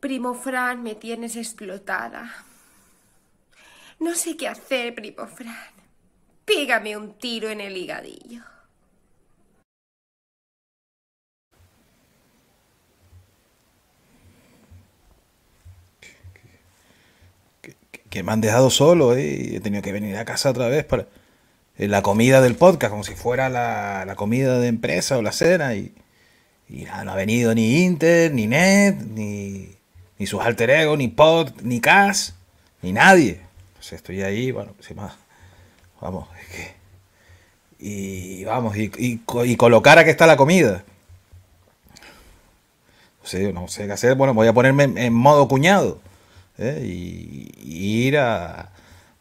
Primo 0.00 0.34
Fran, 0.34 0.82
me 0.82 0.94
tienes 0.94 1.36
explotada. 1.36 2.44
No 3.98 4.14
sé 4.14 4.36
qué 4.36 4.48
hacer, 4.48 4.94
primo 4.94 5.26
Fran. 5.26 5.56
Pégame 6.44 6.96
un 6.96 7.18
tiro 7.18 7.48
en 7.50 7.60
el 7.60 7.76
higadillo. 7.76 8.42
que 18.10 18.22
me 18.22 18.32
han 18.32 18.40
dejado 18.40 18.70
solo 18.70 19.16
¿eh? 19.16 19.50
y 19.52 19.56
he 19.56 19.60
tenido 19.60 19.82
que 19.82 19.92
venir 19.92 20.16
a 20.16 20.24
casa 20.24 20.50
otra 20.50 20.68
vez 20.68 20.84
para 20.84 21.06
la 21.76 22.02
comida 22.02 22.40
del 22.40 22.56
podcast, 22.56 22.90
como 22.90 23.04
si 23.04 23.14
fuera 23.14 23.48
la, 23.48 24.14
comida 24.16 24.58
de 24.58 24.68
empresa 24.68 25.18
o 25.18 25.22
la 25.22 25.32
cena. 25.32 25.74
Y, 25.74 25.94
no 26.68 27.12
ha 27.12 27.14
venido 27.14 27.54
ni 27.54 27.84
Inter, 27.84 28.32
ni 28.32 28.46
Ned, 28.46 28.94
ni, 28.96 29.77
ni 30.18 30.26
sus 30.26 30.40
alter 30.40 30.70
ego, 30.70 30.96
ni 30.96 31.08
Pod, 31.08 31.50
ni 31.62 31.80
Cas, 31.80 32.34
ni 32.82 32.92
nadie. 32.92 33.40
Pues 33.74 33.92
estoy 33.92 34.22
ahí, 34.22 34.50
bueno, 34.50 34.72
sin 34.80 34.96
más. 34.96 35.14
Vamos, 36.00 36.28
es 36.40 36.46
que. 36.48 36.78
Y 37.80 38.44
vamos, 38.44 38.76
y, 38.76 38.90
y, 38.98 39.56
colocar 39.56 39.98
a 39.98 40.04
que 40.04 40.10
está 40.10 40.26
la 40.26 40.36
comida. 40.36 40.84
No 43.22 43.28
sé, 43.28 43.52
no 43.52 43.68
sé 43.68 43.86
qué 43.86 43.92
hacer. 43.92 44.16
Bueno, 44.16 44.34
voy 44.34 44.48
a 44.48 44.52
ponerme 44.52 44.84
en 44.84 45.12
modo 45.12 45.46
cuñado. 45.46 46.00
¿eh? 46.58 46.82
y, 46.84 48.06
ir 48.06 48.18
a, 48.18 48.70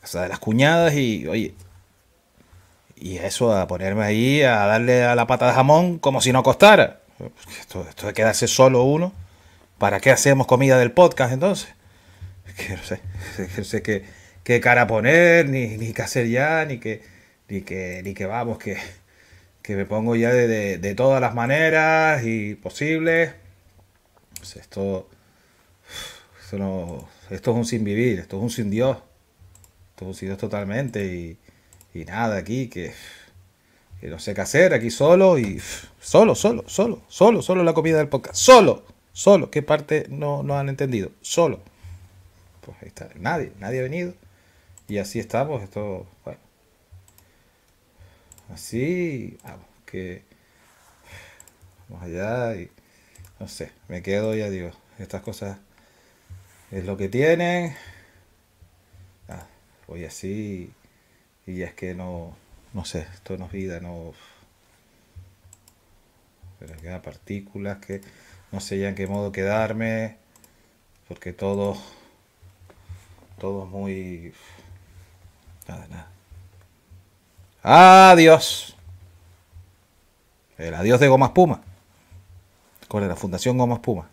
casa 0.00 0.22
de 0.22 0.28
las 0.28 0.38
cuñadas 0.38 0.94
y, 0.94 1.26
oye, 1.26 1.54
y 2.96 3.16
eso, 3.16 3.56
a 3.56 3.66
ponerme 3.66 4.04
ahí 4.04 4.42
a 4.42 4.66
darle 4.66 5.04
a 5.04 5.14
la 5.14 5.26
pata 5.26 5.46
de 5.46 5.52
jamón 5.52 5.98
como 5.98 6.20
si 6.20 6.32
no 6.32 6.42
costara. 6.42 7.00
Esto, 7.60 7.86
esto 7.88 8.06
de 8.06 8.12
quedarse 8.12 8.46
solo 8.46 8.82
uno. 8.82 9.12
¿Para 9.82 9.98
qué 9.98 10.12
hacemos 10.12 10.46
comida 10.46 10.78
del 10.78 10.92
podcast 10.92 11.32
entonces? 11.32 11.74
Que 12.56 12.76
no 12.76 12.84
sé, 12.84 13.00
no 13.98 14.04
qué, 14.44 14.60
cara 14.60 14.86
poner, 14.86 15.48
ni, 15.48 15.76
ni 15.76 15.92
qué 15.92 16.02
hacer 16.02 16.28
ya, 16.28 16.64
ni 16.64 16.78
que, 16.78 17.02
ni 17.48 17.62
que, 17.62 18.00
ni 18.04 18.14
que 18.14 18.26
vamos, 18.26 18.58
que, 18.58 18.76
que 19.60 19.74
me 19.74 19.84
pongo 19.84 20.14
ya 20.14 20.32
de, 20.32 20.78
de, 20.78 20.94
todas 20.94 21.20
las 21.20 21.34
maneras 21.34 22.22
y 22.24 22.54
posibles. 22.54 23.32
Esto, 24.54 25.10
esto 26.40 26.58
no, 26.58 27.08
esto 27.30 27.50
es 27.50 27.56
un 27.56 27.64
sin 27.64 27.82
vivir, 27.82 28.20
esto 28.20 28.36
es 28.36 28.42
un 28.44 28.50
sin 28.50 28.70
Dios. 28.70 28.98
Esto 29.90 30.04
es 30.04 30.06
un 30.06 30.14
sin 30.14 30.28
Dios 30.28 30.38
totalmente 30.38 31.06
y, 31.06 31.38
y 31.92 32.04
nada 32.04 32.36
aquí 32.36 32.68
que, 32.68 32.92
que, 34.00 34.06
no 34.06 34.20
sé 34.20 34.32
qué 34.32 34.42
hacer, 34.42 34.74
aquí 34.74 34.92
solo 34.92 35.40
y 35.40 35.60
solo, 36.00 36.36
solo, 36.36 36.62
solo, 36.68 37.02
solo, 37.08 37.42
solo 37.42 37.64
la 37.64 37.72
comida 37.72 37.98
del 37.98 38.06
podcast. 38.06 38.36
Solo, 38.36 38.91
solo. 39.12 39.50
¿Qué 39.50 39.62
parte 39.62 40.06
no, 40.08 40.42
no 40.42 40.58
han 40.58 40.68
entendido? 40.68 41.10
Solo. 41.20 41.60
Pues 42.62 42.76
ahí 42.80 42.88
está, 42.88 43.08
nadie, 43.16 43.52
nadie 43.58 43.80
ha 43.80 43.82
venido. 43.82 44.14
Y 44.88 44.98
así 44.98 45.18
estamos, 45.18 45.62
esto, 45.62 46.06
bueno. 46.24 46.40
Así, 48.52 49.38
vamos, 49.44 49.66
que 49.86 50.22
vamos 51.88 52.04
allá 52.04 52.56
y 52.56 52.70
no 53.40 53.48
sé, 53.48 53.72
me 53.88 54.02
quedo 54.02 54.34
ya 54.34 54.50
digo, 54.50 54.70
estas 54.98 55.22
cosas 55.22 55.58
es 56.70 56.84
lo 56.84 56.96
que 56.96 57.08
tienen. 57.08 57.74
Ah, 59.28 59.46
voy 59.88 60.04
así 60.04 60.72
y 61.46 61.62
es 61.62 61.74
que 61.74 61.94
no, 61.94 62.36
no 62.72 62.84
sé, 62.84 63.06
esto 63.14 63.36
no 63.36 63.46
es 63.46 63.52
vida, 63.52 63.80
no... 63.80 64.12
Pero 66.66 67.02
partículas 67.02 67.78
que 67.78 68.00
no 68.52 68.60
sé 68.60 68.78
ya 68.78 68.88
en 68.88 68.94
qué 68.94 69.06
modo 69.06 69.32
quedarme, 69.32 70.16
porque 71.08 71.32
todo, 71.32 71.76
todo 73.38 73.66
muy... 73.66 74.32
Nada, 75.66 75.86
nada. 75.88 76.08
Adiós. 78.10 78.76
El 80.58 80.74
adiós 80.74 81.00
de 81.00 81.08
Goma 81.08 81.34
Puma. 81.34 81.62
Con 82.88 83.06
la 83.08 83.16
Fundación 83.16 83.58
Goma 83.58 83.80
Puma. 83.80 84.08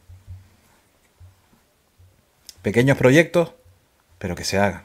Pequeños 2.62 2.98
proyectos, 2.98 3.54
pero 4.18 4.36
que 4.36 4.44
se 4.44 4.58
hagan. 4.58 4.84